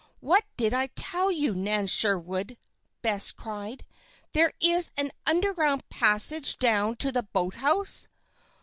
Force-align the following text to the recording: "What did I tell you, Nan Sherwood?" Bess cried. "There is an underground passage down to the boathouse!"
"What 0.19 0.45
did 0.57 0.73
I 0.73 0.87
tell 0.95 1.31
you, 1.31 1.53
Nan 1.53 1.85
Sherwood?" 1.85 2.57
Bess 3.03 3.31
cried. 3.31 3.85
"There 4.33 4.51
is 4.59 4.91
an 4.97 5.11
underground 5.27 5.87
passage 5.89 6.57
down 6.57 6.95
to 6.95 7.11
the 7.11 7.21
boathouse!" 7.31 8.07